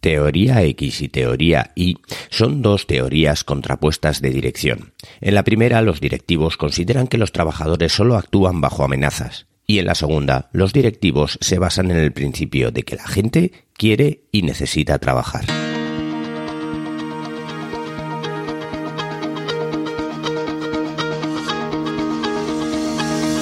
[0.00, 1.98] Teoría X y teoría Y
[2.30, 4.94] son dos teorías contrapuestas de dirección.
[5.20, 9.46] En la primera, los directivos consideran que los trabajadores solo actúan bajo amenazas.
[9.66, 13.52] Y en la segunda, los directivos se basan en el principio de que la gente
[13.74, 15.44] quiere y necesita trabajar.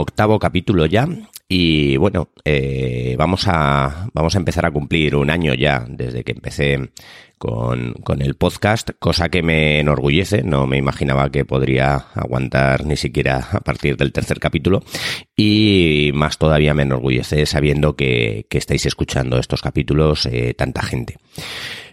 [0.00, 1.08] Octavo capítulo ya
[1.48, 6.32] y bueno, eh, vamos, a, vamos a empezar a cumplir un año ya desde que
[6.32, 6.90] empecé
[7.38, 12.96] con, con, el podcast, cosa que me enorgullece, no me imaginaba que podría aguantar ni
[12.96, 14.82] siquiera a partir del tercer capítulo
[15.36, 21.16] y más todavía me enorgullece sabiendo que, que estáis escuchando estos capítulos eh, tanta gente.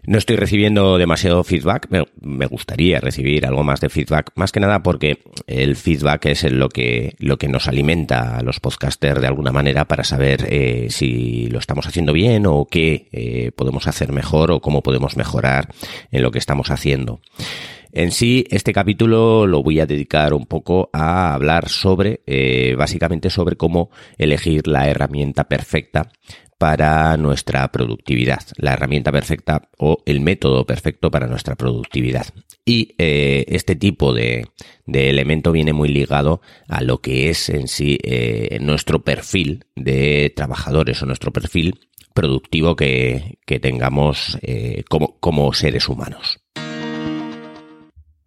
[0.08, 4.84] No estoy recibiendo demasiado feedback, me, gustaría recibir algo más de feedback, más que nada
[4.84, 9.52] porque el feedback es lo que, lo que nos alimenta a los podcasters de alguna
[9.52, 14.52] manera para saber eh, si lo estamos haciendo bien o qué eh, podemos hacer mejor
[14.52, 15.74] o cómo podemos mejorar
[16.12, 17.20] en lo que estamos haciendo.
[17.92, 23.30] En sí, este capítulo lo voy a dedicar un poco a hablar sobre, eh, básicamente
[23.30, 26.12] sobre cómo elegir la herramienta perfecta
[26.58, 32.28] para nuestra productividad, la herramienta perfecta o el método perfecto para nuestra productividad.
[32.66, 34.48] Y eh, este tipo de,
[34.88, 41.02] elemento viene muy ligado a lo que es en sí eh, nuestro perfil de trabajadores
[41.02, 41.80] o nuestro perfil
[42.14, 46.40] productivo que, tengamos eh, como, como seres humanos.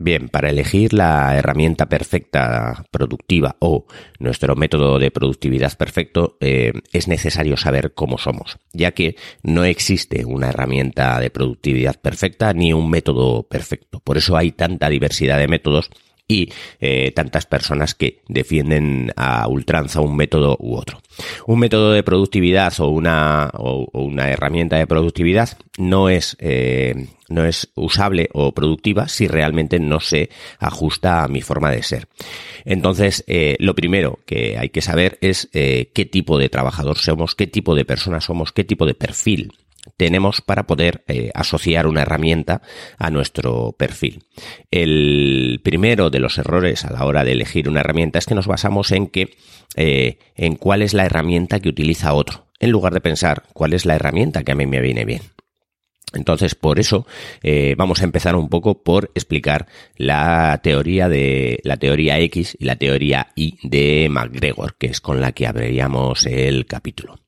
[0.00, 3.86] Bien, para elegir la herramienta perfecta productiva o
[4.20, 10.24] nuestro método de productividad perfecto eh, es necesario saber cómo somos, ya que no existe
[10.24, 13.98] una herramienta de productividad perfecta ni un método perfecto.
[13.98, 15.90] Por eso hay tanta diversidad de métodos
[16.28, 21.00] y eh, tantas personas que defienden a ultranza un método u otro.
[21.46, 27.46] Un método de productividad o una, o, una herramienta de productividad no es, eh, no
[27.46, 30.28] es usable o productiva si realmente no se
[30.58, 32.08] ajusta a mi forma de ser.
[32.66, 37.46] Entonces, eh, lo primero que hay que saber es qué tipo de trabajador somos, qué
[37.46, 39.52] tipo de persona somos, qué tipo de perfil
[39.96, 42.62] tenemos para poder eh, asociar una herramienta
[42.98, 44.24] a nuestro perfil.
[44.70, 48.46] El primero de los errores a la hora de elegir una herramienta es que nos
[48.46, 49.36] basamos en que
[49.76, 53.86] eh, en cuál es la herramienta que utiliza otro, en lugar de pensar cuál es
[53.86, 55.22] la herramienta que a mí me viene bien.
[56.14, 57.06] Entonces, por eso
[57.42, 59.66] eh, vamos a empezar un poco por explicar
[59.96, 65.20] la teoría de la teoría X y la teoría Y de McGregor, que es con
[65.20, 67.20] la que abriríamos el capítulo.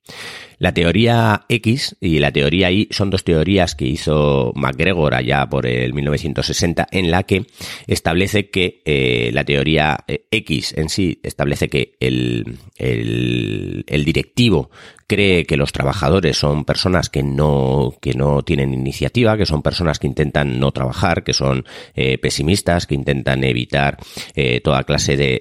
[0.61, 5.67] La teoría X y la teoría Y son dos teorías que hizo MacGregor allá por
[5.67, 7.47] el 1960 en la que
[7.87, 14.71] establece que eh, la teoría eh, X en sí establece que el, el, directivo
[15.11, 19.99] cree que los trabajadores son personas que no, que no tienen iniciativa, que son personas
[19.99, 21.65] que intentan no trabajar, que son
[21.97, 23.99] eh, pesimistas, que intentan evitar
[24.37, 25.41] eh, toda clase de,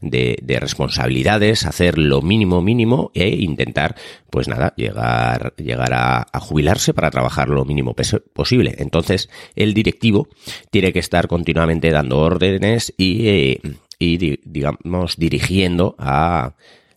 [0.00, 3.93] de, responsabilidades, hacer lo mínimo mínimo e intentar,
[4.30, 7.94] pues nada, llegar, llegar a, jubilarse para trabajar lo mínimo
[8.32, 8.74] posible.
[8.78, 10.28] Entonces, el directivo
[10.70, 13.60] tiene que estar continuamente dando órdenes y, eh,
[13.98, 16.54] y digamos, dirigiendo a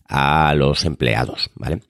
[0.08, 1.82] a los empleados, ¿vale?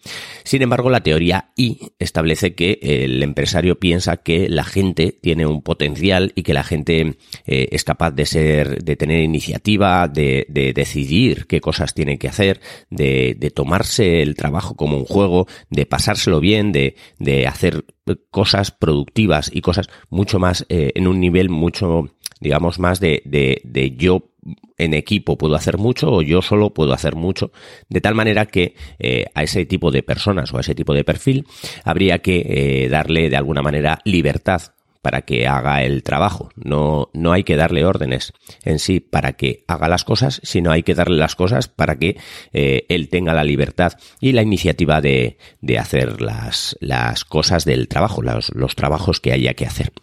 [0.43, 5.61] Sin embargo, la teoría I establece que el empresario piensa que la gente tiene un
[5.61, 10.73] potencial y que la gente eh, es capaz de ser, de tener iniciativa, de, de
[10.73, 15.85] decidir qué cosas tiene que hacer, de, de, tomarse el trabajo como un juego, de
[15.85, 21.49] pasárselo bien, de, de hacer cosas productivas y cosas mucho más eh, en un nivel
[21.49, 22.09] mucho
[22.39, 24.31] digamos más de, de, de yo
[24.77, 27.51] en equipo puedo hacer mucho o yo solo puedo hacer mucho,
[27.89, 31.03] de tal manera que eh, a ese tipo de personas o a ese tipo de
[31.03, 31.45] perfil
[31.83, 32.45] habría que
[32.85, 34.61] eh, darle de alguna manera libertad
[35.07, 36.49] para que haga el trabajo.
[36.57, 38.33] No, no hay que darle órdenes
[38.65, 42.17] en sí para que haga las cosas, sino hay que darle las cosas para que
[42.51, 47.87] eh, él tenga la libertad y la iniciativa de, de hacer las, las cosas del
[47.87, 49.93] trabajo, los, los trabajos que haya que hacer.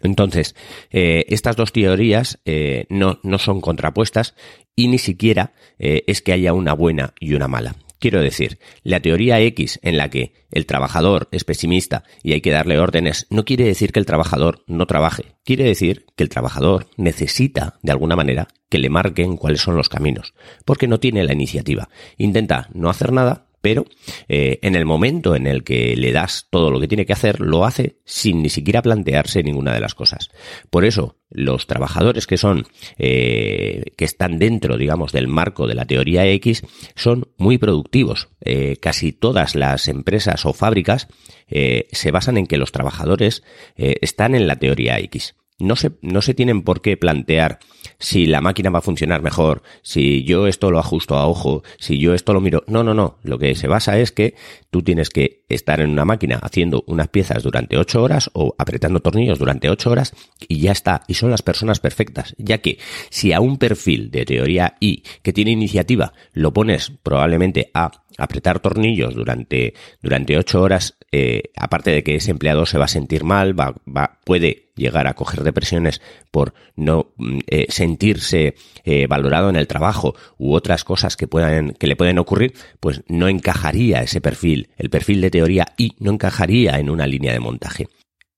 [0.00, 0.54] Entonces,
[0.92, 4.36] eh, estas dos teorías eh, no, no, son contrapuestas
[4.76, 7.74] y ni siquiera eh, es que haya una buena y una mala.
[8.00, 12.50] Quiero decir, la teoría X en la que el trabajador es pesimista y hay que
[12.50, 15.34] darle órdenes no quiere decir que el trabajador no trabaje.
[15.44, 19.90] Quiere decir que el trabajador necesita, de alguna manera, que le marquen cuáles son los
[19.90, 20.32] caminos,
[20.64, 21.90] porque no tiene la iniciativa.
[22.16, 23.86] Intenta no hacer nada pero
[24.28, 27.40] eh, en el momento en el que le das todo lo que tiene que hacer,
[27.40, 30.30] lo hace sin ni siquiera plantearse ninguna de las cosas.
[30.70, 32.66] Por eso, los trabajadores que son,
[32.98, 36.62] eh, que están dentro, digamos, del marco de la teoría X,
[36.94, 38.28] son muy productivos.
[38.40, 41.08] Eh, casi todas las empresas o fábricas
[41.50, 43.42] se basan en que los trabajadores
[43.76, 47.58] están en la teoría X no se, no se tienen por qué plantear
[47.98, 51.98] si la máquina va a funcionar mejor, si yo esto lo ajusto a ojo, si
[51.98, 52.64] yo esto lo miro.
[52.66, 53.18] No, no, no.
[53.22, 54.34] Lo que se basa es que
[54.70, 59.00] tú tienes que estar en una máquina haciendo unas piezas durante ocho horas o apretando
[59.00, 60.14] tornillos durante ocho horas
[60.48, 61.02] y ya está.
[61.08, 62.34] Y son las personas perfectas.
[62.38, 62.78] Ya que
[63.10, 68.60] si a un perfil de teoría I que tiene iniciativa lo pones probablemente a apretar
[68.60, 73.24] tornillos durante, durante ocho horas, eh, aparte de que ese empleado se va a sentir
[73.24, 76.00] mal, va, va, puede llegar a coger depresiones
[76.30, 78.54] por no mm, eh, sentirse
[78.84, 83.02] eh, valorado en el trabajo u otras cosas que puedan, que le pueden ocurrir, pues
[83.06, 87.40] no encajaría ese perfil, el perfil de teoría y no encajaría en una línea de
[87.40, 87.88] montaje.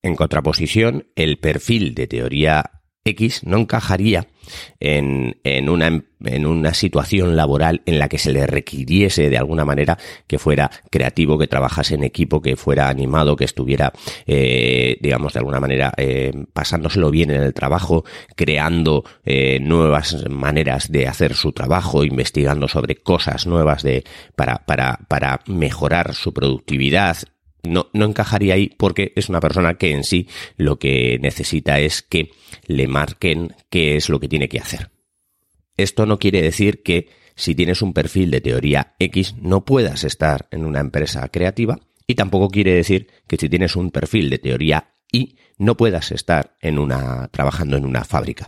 [0.02, 4.28] En contraposición, el perfil de teoría X no encajaría
[4.78, 9.64] en, en, una, en una situación laboral en la que se le requiriese de alguna
[9.64, 13.93] manera que fuera creativo, que trabajase en equipo, que fuera animado, que estuviera,
[14.26, 18.04] eh, digamos, de alguna manera eh, pasándoselo bien en el trabajo,
[18.37, 24.04] creando eh, nuevas maneras de hacer su trabajo, investigando sobre cosas nuevas de,
[24.37, 27.19] para, para, para mejorar su productividad,
[27.62, 32.03] no, no encajaría ahí porque es una persona que en sí lo que necesita es
[32.03, 32.31] que
[32.67, 34.91] le marquen qué es lo que tiene que hacer.
[35.76, 40.49] Esto no quiere decir que si tienes un perfil de teoría X no puedas estar
[40.50, 44.88] en una empresa creativa y tampoco quiere decir que si tienes un perfil de teoría
[45.11, 48.47] Y no puedas estar en una trabajando en una fábrica.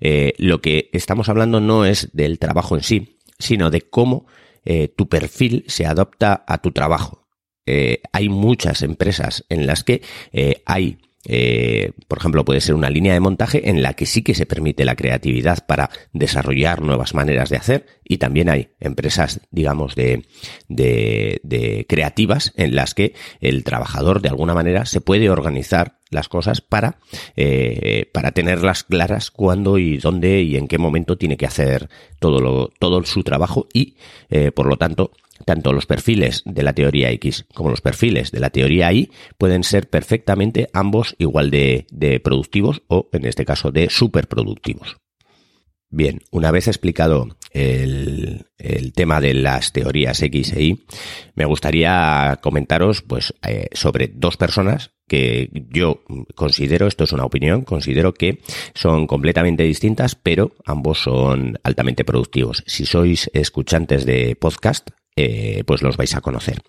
[0.00, 4.26] Eh, lo que estamos hablando no es del trabajo en sí, sino de cómo
[4.64, 7.23] eh, tu perfil se adopta a tu trabajo.
[7.66, 10.02] Eh, hay muchas empresas en las que
[10.32, 14.20] eh, hay eh, por ejemplo, puede ser una línea de montaje en la que sí
[14.20, 19.40] que se permite la creatividad para desarrollar nuevas maneras de hacer y también hay empresas,
[19.50, 20.26] digamos, de,
[20.68, 26.60] de, creativas en las que el trabajador de alguna manera se puede organizar las cosas
[26.60, 26.98] para,
[28.12, 31.88] para tenerlas claras cuándo y dónde y en qué momento tiene que hacer
[32.18, 33.96] todo, lo, todo su trabajo y,
[34.54, 35.10] por lo tanto,
[35.44, 39.64] tanto los perfiles de la teoría X como los perfiles de la teoría Y pueden
[39.64, 41.86] ser perfectamente ambos igual de,
[42.22, 44.96] productivos o, en este caso, de superproductivos.
[45.90, 50.86] Bien, una vez explicado el, el, tema de las teorías X e Y,
[51.36, 56.02] me gustaría comentaros pues eh, sobre dos personas que yo
[56.34, 58.40] considero, esto es una opinión, considero que
[58.74, 62.64] son completamente distintas, pero ambos son altamente productivos.
[62.66, 66.62] Si sois escuchantes de podcast, eh, pues los vais a conocer.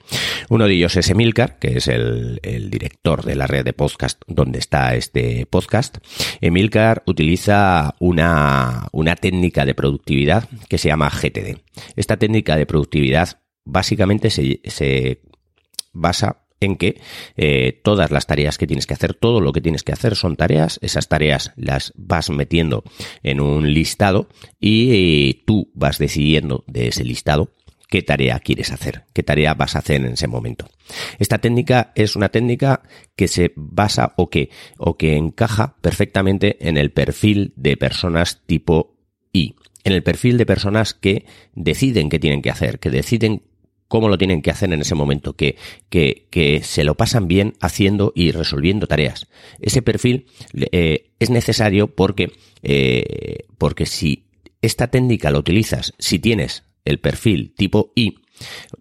[0.49, 2.39] Uno de ellos es Emilcar, que es el,
[2.69, 5.97] director de la red de podcast donde está este podcast.
[6.41, 11.59] Emilcar utiliza una, una técnica de productividad que se llama GTD.
[11.95, 15.21] Esta técnica de productividad básicamente se, se
[15.91, 17.01] basa en que
[17.35, 20.35] eh, todas las tareas que tienes que hacer, todo lo que tienes que hacer son
[20.35, 22.83] tareas, esas tareas las vas metiendo
[23.23, 24.27] en un listado
[24.59, 27.51] y eh, tú vas decidiendo de ese listado
[27.89, 30.67] qué tarea quieres hacer, qué tarea vas a hacer en ese momento.
[31.19, 32.83] Esta técnica es una técnica
[33.15, 38.97] que se basa o que, o que encaja perfectamente en el perfil de personas tipo
[39.33, 43.43] I, en el perfil de personas que deciden qué tienen que hacer, que deciden
[43.87, 45.55] cómo lo tienen que hacer en ese momento, que,
[45.89, 49.27] que, que se lo pasan bien haciendo y resolviendo tareas.
[49.59, 50.25] Ese perfil
[50.71, 52.31] eh, es necesario porque,
[52.63, 54.25] eh, porque si
[54.61, 58.15] esta técnica la utilizas, si tienes el perfil tipo I,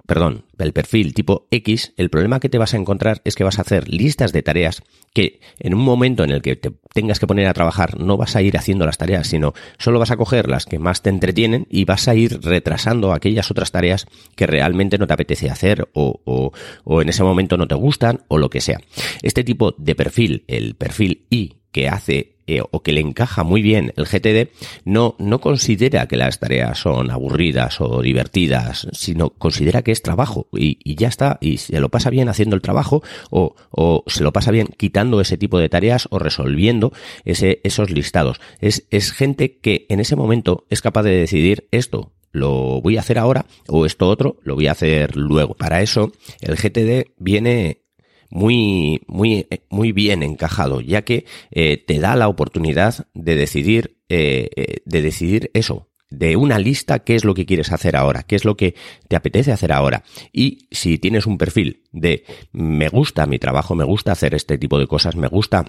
[0.07, 3.59] perdón, el perfil tipo X, el problema que te vas a encontrar es que vas
[3.59, 4.83] a hacer listas de tareas
[5.13, 8.37] que en un momento en el que te tengas que poner a trabajar no vas
[8.37, 11.67] a ir haciendo las tareas, sino solo vas a coger las que más te entretienen
[11.71, 14.07] y vas a ir retrasando aquellas otras tareas
[14.37, 16.53] que realmente no te apetece hacer o, o,
[16.85, 18.81] o en ese momento no te gustan o lo que sea.
[19.23, 23.63] Este tipo de perfil, el perfil I que hace eh, o que le encaja muy
[23.63, 24.51] bien el GTD,
[24.85, 30.49] no, no considera que las tareas son aburridas o divertidas, sino considera que es trabajo
[30.53, 34.23] y, y ya está, y se lo pasa bien haciendo el trabajo o, o, se
[34.23, 36.93] lo pasa bien quitando ese tipo de tareas o resolviendo
[37.25, 38.41] ese, esos listados.
[38.61, 43.01] Es, es gente que en ese momento es capaz de decidir esto lo voy a
[43.01, 45.55] hacer ahora o esto otro lo voy a hacer luego.
[45.55, 47.84] Para eso el GTD viene
[48.31, 54.51] muy, muy, muy bien encajado, ya que eh, te da la oportunidad de decidir, eh,
[54.57, 58.37] eh, de decidir eso, de una lista qué es lo que quieres hacer ahora, qué
[58.37, 58.75] es lo que
[59.09, 60.05] te apetece hacer ahora.
[60.33, 64.79] Y si tienes un perfil de me gusta mi trabajo, me gusta hacer este tipo
[64.79, 65.65] de cosas, me gusta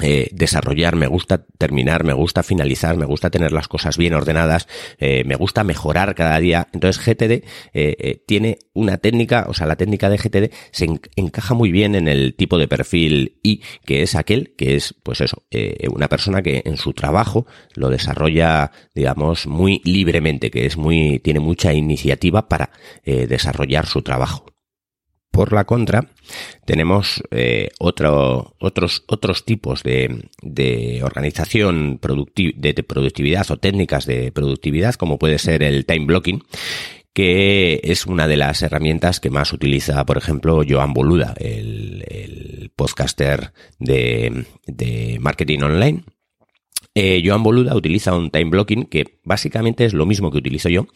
[0.00, 4.68] eh, desarrollar, me gusta terminar, me gusta finalizar, me gusta tener las cosas bien ordenadas,
[4.98, 6.68] eh, me gusta mejorar cada día.
[6.72, 10.86] Entonces GTD eh, tiene una técnica, o sea, la técnica de GTD se
[11.16, 15.20] encaja muy bien en el tipo de perfil y que es aquel que es, pues
[15.20, 15.42] eso,
[15.92, 21.40] una persona que en su trabajo lo desarrolla, digamos, muy libremente, que es muy, tiene
[21.40, 22.70] mucha iniciativa para
[23.04, 24.57] desarrollar su trabajo.
[25.38, 26.04] Por la contra,
[26.64, 34.96] tenemos eh, otro, otros, otros tipos de, de organización de, productividad o técnicas de productividad,
[34.96, 36.42] como puede ser el time blocking,
[37.12, 42.72] que es una de las herramientas que más utiliza, por ejemplo, Joan Boluda, el, el
[42.74, 46.02] podcaster de, de marketing online.
[47.00, 50.88] Eh, Joan Boluda utiliza un time blocking que básicamente es lo mismo que utilizo yo.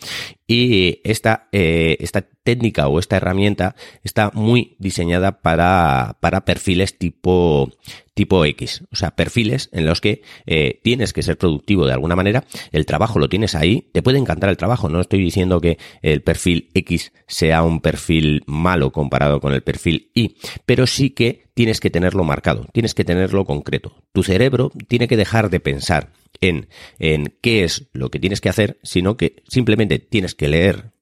[0.49, 7.71] Y esta, eh, esta técnica o esta herramienta está muy diseñada para, para perfiles tipo,
[8.15, 12.17] tipo X, o sea, perfiles en los que eh, tienes que ser productivo de alguna
[12.17, 15.79] manera, el trabajo lo tienes ahí, te puede encantar el trabajo, no estoy diciendo que
[16.03, 20.35] el perfil X sea un perfil malo comparado con el perfil Y,
[20.67, 24.03] pero sí que tienes que tenerlo marcado, tienes que tenerlo concreto.
[24.13, 26.69] Tu cerebro tiene que dejar de pensar en,
[26.99, 30.93] en qué es lo que tienes que hacer, sino que simplemente tienes que leer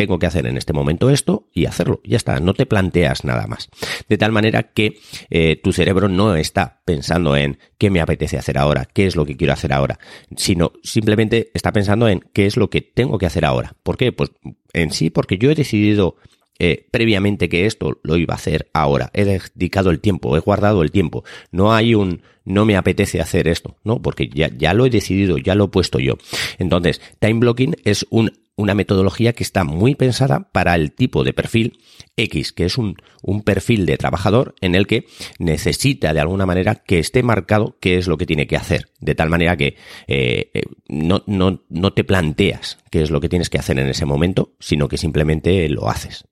[0.00, 2.00] tengo que hacer en este momento esto y hacerlo.
[2.04, 3.68] Ya está, no te planteas nada más.
[4.08, 8.56] De tal manera que eh, tu cerebro no está pensando en qué me apetece hacer
[8.56, 9.98] ahora, qué es lo que quiero hacer ahora,
[10.36, 13.76] sino simplemente está pensando en qué es lo que tengo que hacer ahora.
[13.82, 14.10] ¿Por qué?
[14.10, 14.30] Pues
[14.72, 16.16] en sí, porque yo he decidido
[16.60, 19.10] eh, previamente que esto lo iba a hacer ahora.
[19.14, 21.24] He dedicado el tiempo, he guardado el tiempo.
[21.50, 24.02] No hay un no me apetece hacer esto, ¿no?
[24.02, 26.18] Porque ya, ya lo he decidido, ya lo he puesto yo.
[26.58, 31.32] Entonces, time blocking es un, una metodología que está muy pensada para el tipo de
[31.32, 31.78] perfil
[32.16, 35.06] X, que es un, un perfil de trabajador en el que
[35.38, 38.88] necesita de alguna manera que esté marcado qué es lo que tiene que hacer.
[39.00, 39.76] De tal manera que
[40.08, 43.88] eh, eh, no, no, no te planteas qué es lo que tienes que hacer en
[43.88, 46.26] ese momento, sino que simplemente lo haces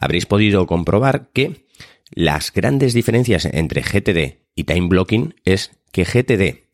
[0.00, 1.66] habréis podido comprobar que
[2.10, 6.68] las grandes diferencias entre GTD y time blocking es que GTD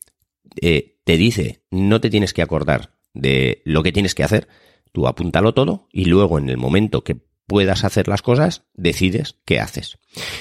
[0.60, 4.48] eh, te dice no te tienes que acordar de lo que tienes que hacer,
[4.92, 7.16] tú apúntalo todo y luego en el momento que
[7.46, 9.98] puedas hacer las cosas decides qué haces.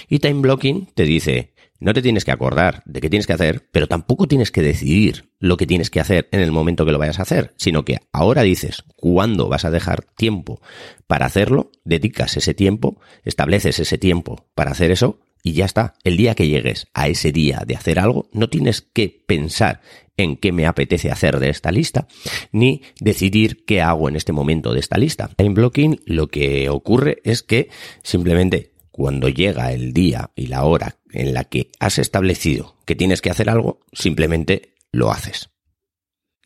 [0.08, 1.53] Y time blocking te dice
[1.84, 5.30] no te tienes que acordar de qué tienes que hacer, pero tampoco tienes que decidir
[5.40, 8.00] lo que tienes que hacer en el momento que lo vayas a hacer, sino que
[8.14, 10.62] ahora dices cuándo vas a dejar tiempo
[11.08, 15.96] para hacerlo, dedicas ese tiempo, estableces ese tiempo para hacer eso y ya está.
[16.06, 19.82] El día que llegues a ese día de hacer algo, no tienes que pensar
[20.16, 22.08] en qué me apetece hacer de esta lista,
[22.54, 25.32] ni decidir qué hago en este momento de esta lista.
[25.38, 27.70] En blocking lo que ocurre es que
[28.04, 33.22] simplemente cuando llega el día y la hora en la que has establecido que tienes
[33.22, 35.50] que hacer algo, simplemente lo haces.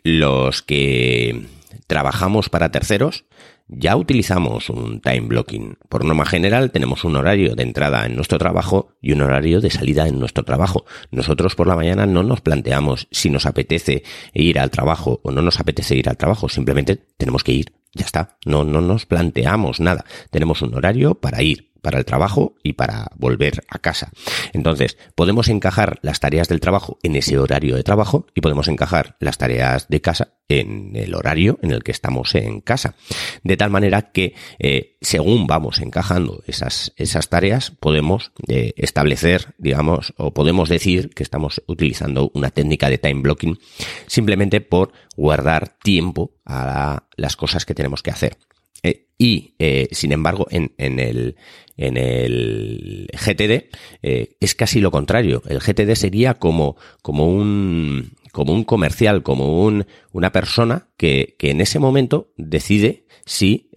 [0.01, 1.45] Los que
[1.87, 3.25] trabajamos para terceros
[3.67, 5.77] ya utilizamos un time blocking.
[5.89, 9.69] Por norma general tenemos un horario de entrada en nuestro trabajo y un horario de
[9.69, 10.85] salida en nuestro trabajo.
[11.11, 15.41] Nosotros por la mañana no nos planteamos si nos apetece ir al trabajo o no
[15.41, 17.73] nos apetece ir al trabajo, simplemente tenemos que ir.
[17.93, 20.05] Ya está, no, no nos planteamos nada.
[20.29, 24.11] Tenemos un horario para ir, para el trabajo y para volver a casa.
[24.51, 29.15] Entonces, podemos encajar las tareas del trabajo en ese horario de trabajo y podemos encajar
[29.21, 32.95] las tareas de casa en el horario en el que estamos en casa.
[33.41, 40.13] De tal manera que, eh, según vamos encajando esas, esas tareas, podemos eh, establecer, digamos,
[40.17, 43.59] o podemos decir que estamos utilizando una técnica de time blocking
[44.07, 48.37] simplemente por guardar tiempo a las cosas que tenemos que hacer.
[48.83, 51.35] Eh, y, eh, sin embargo, en, en, el,
[51.75, 53.69] en el GTD
[54.03, 55.41] eh, es casi lo contrario.
[55.47, 61.51] El GTD sería como, como un, como un comercial, como un, una persona que, que
[61.51, 63.69] en ese momento decide si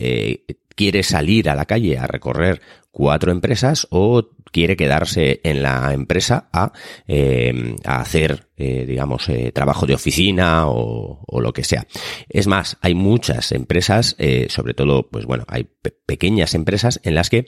[0.81, 6.49] quiere salir a la calle a recorrer cuatro empresas o quiere quedarse en la empresa
[6.55, 6.73] a,
[7.07, 11.87] eh, a hacer, eh, digamos, eh, trabajo de oficina o, lo que sea.
[12.31, 14.17] Es más, hay muchas empresas,
[14.49, 15.69] sobre todo, pues bueno, hay
[16.07, 17.45] pequeñas empresas en las que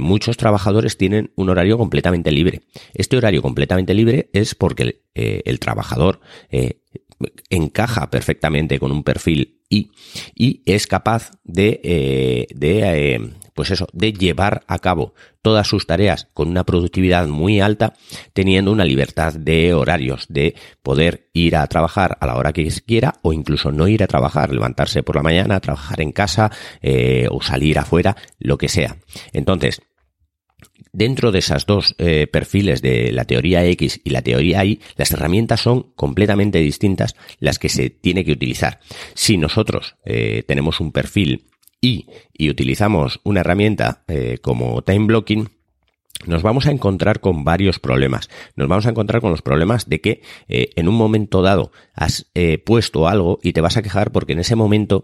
[0.00, 2.62] muchos trabajadores tienen un horario completamente libre.
[2.94, 6.20] Este horario completamente libre es porque el trabajador
[7.50, 9.90] encaja perfectamente con un perfil I
[10.34, 15.86] y es capaz de, eh, de eh, pues eso, de llevar a cabo todas sus
[15.86, 17.94] tareas con una productividad muy alta,
[18.32, 23.14] teniendo una libertad de horarios, de poder ir a trabajar a la hora que quiera
[23.22, 26.50] o incluso no ir a trabajar, levantarse por la mañana, trabajar en casa
[26.80, 28.96] eh, o salir afuera, lo que sea.
[29.32, 29.82] Entonces,
[30.92, 35.10] Dentro de esas dos eh, perfiles de la teoría X y la teoría Y, las
[35.10, 38.78] herramientas son completamente distintas las que se tiene que utilizar.
[39.14, 41.46] Si nosotros eh, tenemos un perfil
[41.80, 45.48] y, y utilizamos una herramienta eh, como time blocking,
[46.26, 48.28] nos vamos a encontrar con varios problemas.
[48.54, 52.30] Nos vamos a encontrar con los problemas de que en un momento dado has
[52.64, 55.02] puesto algo y te vas a quejar porque en ese momento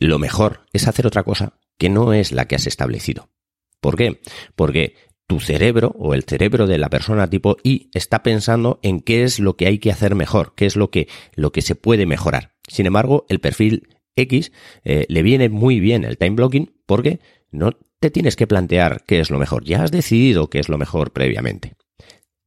[0.00, 3.28] lo mejor es hacer otra cosa que no es la que has establecido.
[3.80, 4.20] ¿Por qué?
[4.56, 4.94] Porque
[5.26, 9.38] tu cerebro o el cerebro de la persona tipo I está pensando en qué es
[9.38, 12.56] lo que hay que hacer mejor, qué es lo que, lo que se puede mejorar.
[12.66, 14.52] Sin embargo, el perfil X,
[14.84, 17.20] eh, le viene muy bien el time blocking porque
[17.50, 19.64] no te tienes que plantear qué es lo mejor.
[19.64, 21.74] Ya has decidido qué es lo mejor previamente.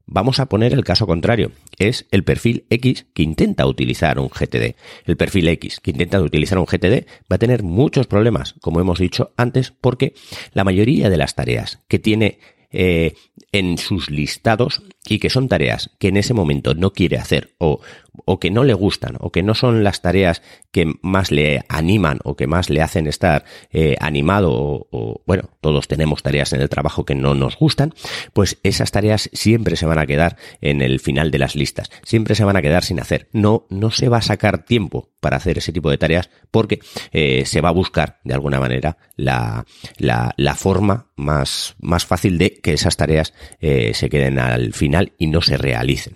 [0.05, 1.51] Vamos a poner el caso contrario.
[1.77, 4.75] Es el perfil X que intenta utilizar un GTD.
[5.05, 8.99] El perfil X que intenta utilizar un GTD va a tener muchos problemas, como hemos
[8.99, 10.13] dicho antes, porque
[10.53, 12.39] la mayoría de las tareas que tiene
[12.71, 13.13] eh,
[13.51, 17.81] en sus listados y que son tareas que en ese momento no quiere hacer o,
[18.25, 20.41] o que no le gustan o que no son las tareas
[20.71, 25.87] que más le animan o que más le hacen estar eh, animado o, bueno, todos
[25.87, 27.93] tenemos tareas en el trabajo que no nos gustan,
[28.33, 32.35] pues esas tareas siempre se van a quedar en el final de las listas, siempre
[32.35, 33.27] se van a quedar sin hacer.
[33.33, 36.79] No, no se va a sacar tiempo para hacer ese tipo de tareas porque
[37.11, 39.65] eh, se va a buscar de alguna manera la,
[39.97, 44.92] la, la forma más, más fácil de que esas tareas eh, se queden al final
[45.17, 46.15] y no se realicen.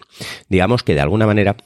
[0.50, 1.58] Digamos que de alguna manera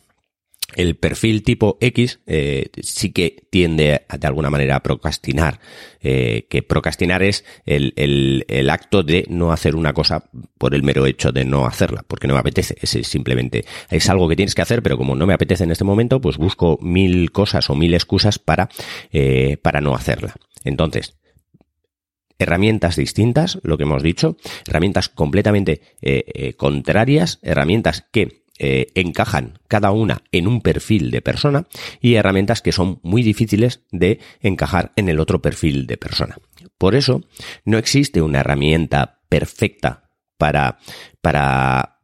[0.75, 5.60] el perfil tipo X eh, sí que tiende de alguna manera a procrastinar,
[6.01, 10.84] eh, que procrastinar es el, el, el, acto de no hacer una cosa por el
[10.84, 14.56] mero hecho de no hacerla, porque no me apetece, es simplemente, es algo que tienes
[14.56, 17.76] que hacer, pero como no me apetece en este momento, pues busco mil cosas o
[17.76, 18.69] mil excusas para,
[19.12, 20.36] eh, para no hacerla.
[20.63, 21.15] Entonces,
[22.39, 29.58] herramientas distintas, lo que hemos dicho, herramientas completamente eh, eh, contrarias, herramientas que eh, encajan
[29.67, 31.65] cada una en un perfil de persona
[32.00, 36.38] y herramientas que son muy difíciles de encajar en el otro perfil de persona.
[36.78, 37.24] Por eso,
[37.65, 40.78] no existe una herramienta perfecta para,
[41.22, 42.02] para,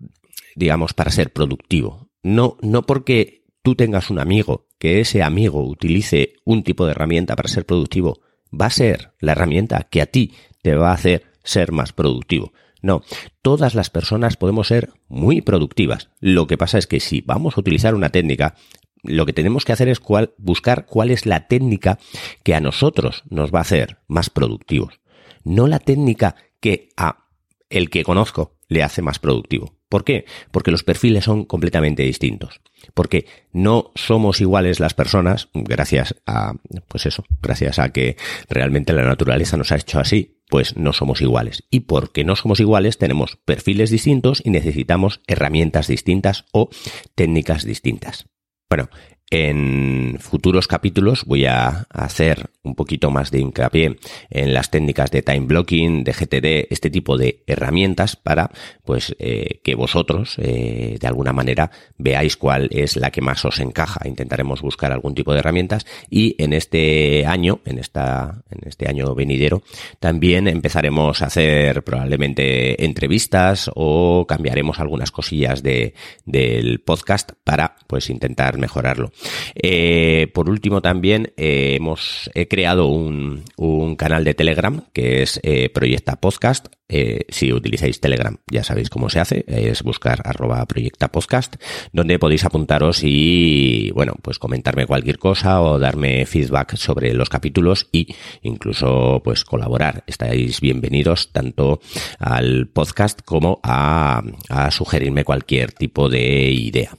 [0.56, 2.10] digamos, para ser productivo.
[2.24, 7.36] No, no porque tú tengas un amigo que ese amigo utilice un tipo de herramienta
[7.36, 8.22] para ser productivo,
[8.54, 12.54] va a ser la herramienta que a ti te va a hacer ser más productivo.
[12.82, 13.02] No,
[13.42, 16.10] todas las personas podemos ser muy productivas.
[16.20, 18.56] Lo que pasa es que si vamos a utilizar una técnica,
[19.04, 20.02] lo que tenemos que hacer es
[20.38, 21.98] buscar cuál es la técnica
[22.44, 25.00] que a nosotros nos va a hacer más productivos.
[25.44, 27.26] No la técnica que a
[27.70, 29.77] el que conozco le hace más productivo.
[29.90, 30.26] ¿Por qué?
[30.52, 32.62] Porque los perfiles son completamente distintos.
[32.94, 36.54] Porque no somos iguales las personas, gracias a,
[36.88, 38.18] pues eso, gracias a que
[38.50, 41.64] realmente la naturaleza nos ha hecho así, pues no somos iguales.
[41.70, 46.70] Y porque no somos iguales, tenemos perfiles distintos y necesitamos herramientas distintas o
[47.16, 48.28] técnicas distintas.
[48.70, 48.90] Bueno,
[49.30, 53.98] en futuros capítulos voy a hacer un poquito más de hincapié
[54.30, 58.52] en las técnicas de time blocking, de GTD, este tipo de herramientas para
[58.86, 63.60] pues eh, que vosotros eh, de alguna manera veáis cuál es la que más os
[63.60, 64.08] encaja.
[64.08, 69.14] Intentaremos buscar algún tipo de herramientas y en este año, en esta en este año
[69.16, 69.64] venidero,
[70.00, 75.94] también empezaremos a hacer probablemente entrevistas o cambiaremos algunas cosillas de
[76.26, 79.12] del podcast para pues intentar mejorarlo.
[79.56, 86.16] Eh, por último también hemos creado un, un canal de Telegram que es eh, Proyecta
[86.16, 86.70] Podcast.
[86.90, 91.58] Eh, si utilizáis Telegram, ya sabéis cómo se hace, es buscar arroba Proyecta Podcast,
[91.94, 97.90] donde podéis apuntaros y, bueno, pues comentarme cualquier cosa o darme feedback sobre los capítulos
[97.92, 100.04] y incluso, pues colaborar.
[100.08, 101.80] Estáis bienvenidos tanto
[102.18, 106.98] al podcast como a, a sugerirme cualquier tipo de idea.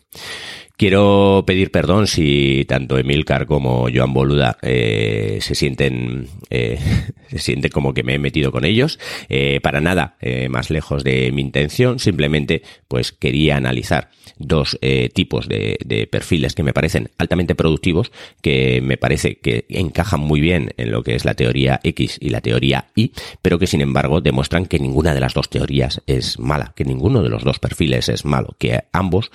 [0.79, 6.79] Quiero pedir perdón si tanto Emilcar como Joan Boluda eh, se sienten eh,
[7.29, 9.01] se sienten como que me he metido con ellos.
[9.29, 10.17] Eh, para nada
[10.49, 11.99] más lejos de mi intención.
[11.99, 14.79] Simplemente pues quería analizar dos
[15.15, 20.41] tipos de, de, perfiles que me parecen altamente productivos, que me parece que encajan muy
[20.41, 23.13] bien en lo que es la teoría X y la teoría Y,
[23.43, 27.23] pero que sin embargo demuestran que ninguna de las dos teorías es mala, que ninguno
[27.23, 29.33] de los dos perfiles es malo, que ambos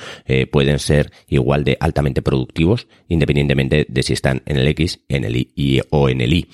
[0.52, 5.36] pueden ser igual de altamente productivos, independientemente de si están en el X, en el
[5.56, 6.48] Y o en el Y.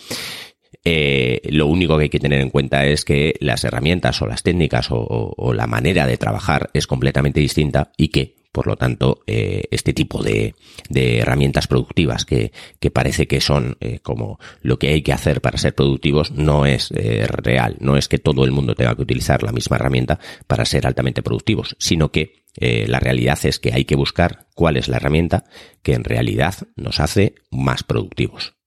[0.85, 4.43] Eh, lo único que hay que tener en cuenta es que las herramientas o las
[4.43, 9.63] técnicas o, la manera de trabajar es completamente distinta y que, por lo tanto, eh,
[9.71, 10.55] este tipo de,
[10.89, 12.51] herramientas productivas que,
[12.93, 16.89] parece que son eh, como lo que hay que hacer para ser productivos no es
[16.91, 17.75] real.
[17.79, 21.21] No es que todo el mundo tenga que utilizar la misma herramienta para ser altamente
[21.21, 25.45] productivos, sino que la realidad es que hay que buscar cuál es la herramienta
[25.81, 28.59] que en realidad nos hace más productivos.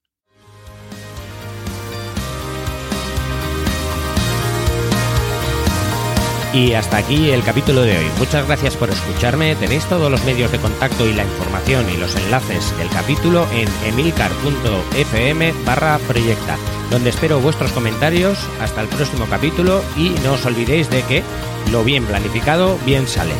[6.52, 8.04] Y hasta aquí el capítulo de hoy.
[8.18, 9.56] Muchas gracias por escucharme.
[9.56, 13.68] Tenéis todos los medios de contacto y la información y los enlaces del capítulo en
[13.86, 16.58] emilcar.fm barra proyecta,
[16.90, 18.38] donde espero vuestros comentarios.
[18.60, 21.22] Hasta el próximo capítulo y no os olvidéis de que
[21.70, 23.32] lo bien planificado bien sale.